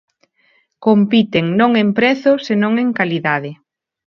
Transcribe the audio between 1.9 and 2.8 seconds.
prezo, senón